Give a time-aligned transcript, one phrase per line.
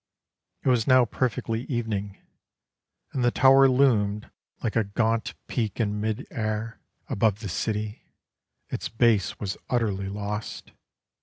[0.63, 2.17] It was now perfectly evening:
[3.13, 4.31] And the tower loomed
[4.63, 8.07] like a gaunt peak in mid air Above the city:
[8.69, 10.71] its base was utterly lost.